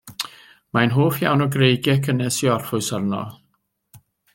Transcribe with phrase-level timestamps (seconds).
[0.77, 3.25] Mae'n hoff iawn o greigiau cynnes i orffwys arno.